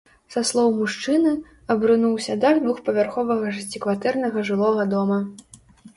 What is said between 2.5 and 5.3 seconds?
двухпавярховага шасцікватэрнага жылога дома.